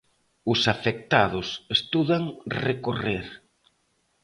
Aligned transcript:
Os 0.53 0.61
afectados 0.75 1.47
estudan 1.77 2.23
recorrer. 2.67 3.25